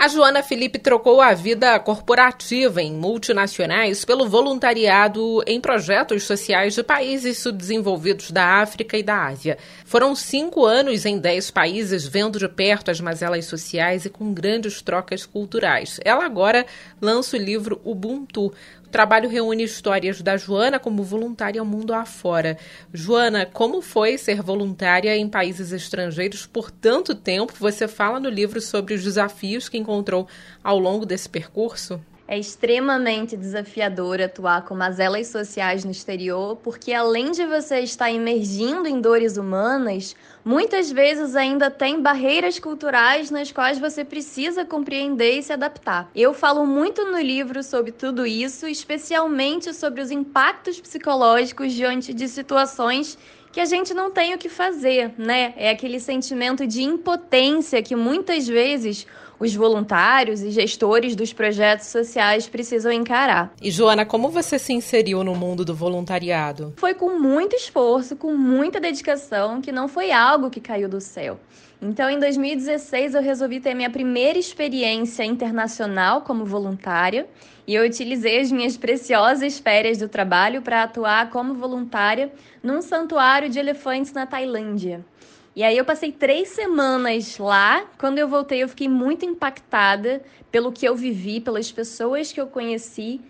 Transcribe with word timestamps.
A 0.00 0.08
Joana 0.08 0.42
Felipe 0.42 0.78
trocou 0.78 1.20
a 1.20 1.34
vida 1.34 1.78
corporativa 1.78 2.80
em 2.80 2.90
multinacionais 2.90 4.02
pelo 4.02 4.26
voluntariado 4.26 5.42
em 5.46 5.60
projetos 5.60 6.22
sociais 6.22 6.74
de 6.74 6.82
países 6.82 7.36
subdesenvolvidos 7.36 8.30
da 8.30 8.62
África 8.62 8.96
e 8.96 9.02
da 9.02 9.26
Ásia. 9.26 9.58
Foram 9.84 10.16
cinco 10.16 10.64
anos 10.64 11.04
em 11.04 11.18
dez 11.18 11.50
países, 11.50 12.06
vendo 12.06 12.38
de 12.38 12.48
perto 12.48 12.90
as 12.90 12.98
mazelas 12.98 13.44
sociais 13.44 14.06
e 14.06 14.08
com 14.08 14.32
grandes 14.32 14.80
trocas 14.80 15.26
culturais. 15.26 16.00
Ela 16.02 16.24
agora 16.24 16.64
lança 16.98 17.36
o 17.36 17.38
livro 17.38 17.78
Ubuntu, 17.84 18.54
o 18.90 18.90
trabalho 18.90 19.28
reúne 19.28 19.62
histórias 19.62 20.20
da 20.20 20.36
Joana 20.36 20.80
como 20.80 21.04
voluntária 21.04 21.60
ao 21.60 21.64
mundo 21.64 21.94
afora. 21.94 22.58
Joana, 22.92 23.46
como 23.46 23.80
foi 23.80 24.18
ser 24.18 24.42
voluntária 24.42 25.16
em 25.16 25.28
países 25.28 25.70
estrangeiros 25.70 26.44
por 26.44 26.72
tanto 26.72 27.14
tempo? 27.14 27.52
Você 27.60 27.86
fala 27.86 28.18
no 28.18 28.28
livro 28.28 28.60
sobre 28.60 28.94
os 28.94 29.04
desafios 29.04 29.68
que 29.68 29.78
encontrou 29.78 29.89
ao 30.62 30.78
longo 30.78 31.04
desse 31.04 31.28
percurso? 31.28 32.00
É 32.32 32.38
extremamente 32.38 33.36
desafiador 33.36 34.20
atuar 34.20 34.64
com 34.64 34.72
mazelas 34.72 35.26
sociais 35.26 35.84
no 35.84 35.90
exterior, 35.90 36.54
porque 36.62 36.92
além 36.92 37.32
de 37.32 37.44
você 37.44 37.80
estar 37.80 38.08
imergindo 38.08 38.86
em 38.86 39.00
dores 39.00 39.36
humanas, 39.36 40.14
muitas 40.44 40.92
vezes 40.92 41.34
ainda 41.34 41.68
tem 41.72 42.00
barreiras 42.00 42.60
culturais 42.60 43.32
nas 43.32 43.50
quais 43.50 43.80
você 43.80 44.04
precisa 44.04 44.64
compreender 44.64 45.38
e 45.38 45.42
se 45.42 45.52
adaptar. 45.52 46.08
Eu 46.14 46.32
falo 46.32 46.64
muito 46.64 47.04
no 47.04 47.18
livro 47.20 47.64
sobre 47.64 47.90
tudo 47.90 48.24
isso, 48.24 48.68
especialmente 48.68 49.74
sobre 49.74 50.00
os 50.00 50.12
impactos 50.12 50.80
psicológicos 50.80 51.72
diante 51.72 52.14
de 52.14 52.28
situações 52.28 53.18
que 53.50 53.58
a 53.58 53.64
gente 53.64 53.92
não 53.92 54.12
tem 54.12 54.34
o 54.34 54.38
que 54.38 54.48
fazer, 54.48 55.12
né? 55.18 55.52
É 55.56 55.70
aquele 55.70 55.98
sentimento 55.98 56.64
de 56.64 56.82
impotência 56.82 57.82
que 57.82 57.96
muitas 57.96 58.46
vezes 58.46 59.04
os 59.40 59.54
voluntários 59.54 60.42
e 60.42 60.50
gestores 60.50 61.16
dos 61.16 61.32
projetos 61.32 61.86
sociais 61.86 62.46
precisam 62.46 62.92
encarar. 62.92 63.52
E 63.60 63.70
Joana, 63.70 64.04
como 64.04 64.28
você 64.28 64.58
se 64.58 64.74
inseriu 64.74 65.24
no 65.24 65.34
mundo 65.34 65.64
do 65.64 65.74
voluntariado? 65.74 66.74
Foi 66.76 66.92
com 66.92 67.18
muito 67.18 67.56
esforço, 67.56 68.14
com 68.14 68.34
muita 68.34 68.78
dedicação, 68.78 69.62
que 69.62 69.72
não 69.72 69.88
foi 69.88 70.12
algo 70.12 70.50
que 70.50 70.60
caiu 70.60 70.88
do 70.88 71.00
céu. 71.00 71.40
Então, 71.82 72.10
em 72.10 72.18
2016, 72.18 73.14
eu 73.14 73.22
resolvi 73.22 73.58
ter 73.58 73.72
minha 73.72 73.88
primeira 73.88 74.38
experiência 74.38 75.24
internacional 75.24 76.20
como 76.20 76.44
voluntária 76.44 77.26
e 77.66 77.74
eu 77.74 77.86
utilizei 77.86 78.40
as 78.40 78.52
minhas 78.52 78.76
preciosas 78.76 79.58
férias 79.58 79.96
do 79.96 80.06
trabalho 80.06 80.60
para 80.60 80.82
atuar 80.82 81.30
como 81.30 81.54
voluntária 81.54 82.30
num 82.62 82.82
santuário 82.82 83.48
de 83.48 83.58
elefantes 83.58 84.12
na 84.12 84.26
Tailândia. 84.26 85.02
E 85.60 85.62
aí 85.62 85.76
eu 85.76 85.84
passei 85.84 86.10
três 86.10 86.48
semanas 86.48 87.36
lá. 87.36 87.84
Quando 87.98 88.16
eu 88.16 88.26
voltei, 88.26 88.62
eu 88.62 88.68
fiquei 88.70 88.88
muito 88.88 89.26
impactada 89.26 90.22
pelo 90.50 90.72
que 90.72 90.88
eu 90.88 90.96
vivi, 90.96 91.38
pelas 91.38 91.70
pessoas 91.70 92.32
que 92.32 92.40
eu 92.40 92.46
conheci. 92.46 93.20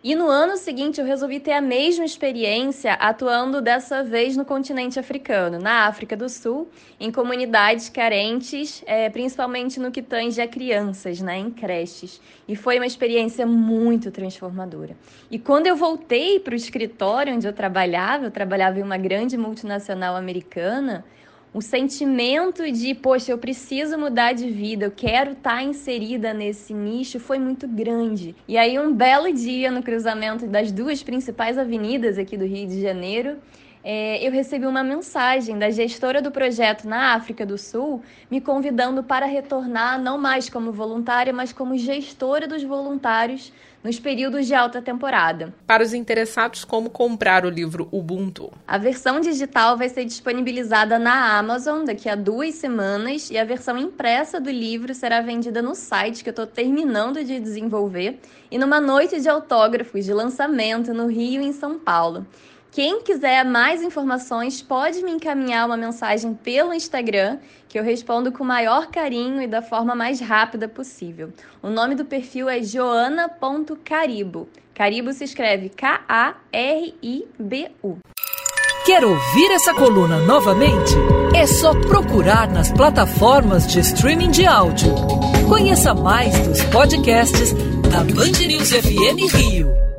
E 0.00 0.14
no 0.14 0.28
ano 0.28 0.56
seguinte 0.56 1.00
eu 1.00 1.04
resolvi 1.04 1.40
ter 1.40 1.50
a 1.50 1.60
mesma 1.60 2.04
experiência 2.04 2.92
atuando 2.92 3.60
dessa 3.60 4.04
vez 4.04 4.36
no 4.36 4.44
continente 4.44 5.00
africano, 5.00 5.58
na 5.58 5.88
África 5.88 6.16
do 6.16 6.28
Sul, 6.28 6.68
em 7.00 7.10
comunidades 7.10 7.88
carentes, 7.88 8.84
é, 8.86 9.10
principalmente 9.10 9.80
no 9.80 9.90
que 9.90 10.00
tange 10.00 10.40
a 10.40 10.46
crianças, 10.46 11.20
né, 11.20 11.38
em 11.38 11.50
creches. 11.50 12.20
E 12.46 12.54
foi 12.54 12.76
uma 12.76 12.86
experiência 12.86 13.44
muito 13.44 14.12
transformadora. 14.12 14.96
E 15.28 15.40
quando 15.40 15.66
eu 15.66 15.74
voltei 15.74 16.38
para 16.38 16.52
o 16.52 16.56
escritório 16.56 17.34
onde 17.34 17.48
eu 17.48 17.52
trabalhava, 17.52 18.26
eu 18.26 18.30
trabalhava 18.30 18.78
em 18.78 18.82
uma 18.84 18.96
grande 18.96 19.36
multinacional 19.36 20.14
americana, 20.14 21.04
o 21.52 21.60
sentimento 21.60 22.70
de, 22.70 22.94
poxa, 22.94 23.32
eu 23.32 23.38
preciso 23.38 23.98
mudar 23.98 24.32
de 24.32 24.48
vida, 24.48 24.86
eu 24.86 24.90
quero 24.90 25.32
estar 25.32 25.56
tá 25.56 25.62
inserida 25.62 26.32
nesse 26.32 26.72
nicho 26.72 27.18
foi 27.18 27.38
muito 27.38 27.66
grande. 27.66 28.36
E 28.46 28.56
aí, 28.56 28.78
um 28.78 28.94
belo 28.94 29.32
dia 29.32 29.70
no 29.70 29.82
cruzamento 29.82 30.46
das 30.46 30.70
duas 30.70 31.02
principais 31.02 31.58
avenidas 31.58 32.18
aqui 32.18 32.36
do 32.36 32.44
Rio 32.44 32.68
de 32.68 32.80
Janeiro, 32.80 33.36
é, 33.82 34.24
eu 34.24 34.30
recebi 34.30 34.66
uma 34.66 34.84
mensagem 34.84 35.58
da 35.58 35.70
gestora 35.70 36.20
do 36.20 36.30
projeto 36.30 36.86
na 36.86 37.14
África 37.14 37.46
do 37.46 37.56
Sul 37.56 38.02
me 38.30 38.40
convidando 38.40 39.02
para 39.02 39.24
retornar 39.24 40.00
não 40.00 40.18
mais 40.18 40.50
como 40.50 40.70
voluntária, 40.70 41.32
mas 41.32 41.50
como 41.50 41.76
gestora 41.78 42.46
dos 42.46 42.62
voluntários 42.62 43.52
nos 43.82 43.98
períodos 43.98 44.46
de 44.46 44.54
alta 44.54 44.82
temporada. 44.82 45.54
Para 45.66 45.82
os 45.82 45.94
interessados, 45.94 46.64
como 46.64 46.90
comprar 46.90 47.44
o 47.46 47.50
livro 47.50 47.88
Ubuntu? 47.90 48.52
A 48.66 48.76
versão 48.76 49.20
digital 49.20 49.76
vai 49.76 49.88
ser 49.88 50.04
disponibilizada 50.04 50.98
na 50.98 51.38
Amazon 51.38 51.84
daqui 51.84 52.08
a 52.08 52.14
duas 52.14 52.54
semanas 52.54 53.30
e 53.30 53.38
a 53.38 53.44
versão 53.44 53.78
impressa 53.78 54.40
do 54.40 54.50
livro 54.50 54.94
será 54.94 55.20
vendida 55.20 55.62
no 55.62 55.74
site 55.74 56.22
que 56.22 56.28
eu 56.28 56.32
estou 56.32 56.46
terminando 56.46 57.24
de 57.24 57.40
desenvolver 57.40 58.18
e 58.50 58.58
numa 58.58 58.80
noite 58.80 59.20
de 59.20 59.28
autógrafos 59.28 60.04
de 60.04 60.12
lançamento 60.12 60.92
no 60.92 61.06
Rio 61.06 61.40
e 61.40 61.46
em 61.46 61.52
São 61.52 61.78
Paulo. 61.78 62.26
Quem 62.72 63.02
quiser 63.02 63.44
mais 63.44 63.82
informações 63.82 64.62
pode 64.62 65.02
me 65.02 65.10
encaminhar 65.10 65.66
uma 65.66 65.76
mensagem 65.76 66.34
pelo 66.34 66.72
Instagram, 66.72 67.38
que 67.68 67.76
eu 67.76 67.82
respondo 67.82 68.30
com 68.30 68.44
o 68.44 68.46
maior 68.46 68.86
carinho 68.86 69.42
e 69.42 69.48
da 69.48 69.60
forma 69.60 69.96
mais 69.96 70.20
rápida 70.20 70.68
possível. 70.68 71.32
O 71.60 71.68
nome 71.68 71.96
do 71.96 72.04
perfil 72.04 72.48
é 72.48 72.62
joana.caribo. 72.62 74.48
Caribo 74.72 75.12
se 75.12 75.24
escreve 75.24 75.68
K-A-R-I-B-U. 75.70 76.38
Quer 78.86 79.04
ouvir 79.04 79.50
essa 79.50 79.74
coluna 79.74 80.20
novamente? 80.20 80.94
É 81.34 81.48
só 81.48 81.74
procurar 81.74 82.48
nas 82.48 82.70
plataformas 82.70 83.66
de 83.66 83.80
streaming 83.80 84.30
de 84.30 84.46
áudio. 84.46 84.94
Conheça 85.48 85.92
mais 85.92 86.46
dos 86.46 86.62
podcasts 86.64 87.52
da 87.90 88.04
Band 88.04 88.46
News 88.46 88.70
FM 88.70 89.34
Rio. 89.34 89.89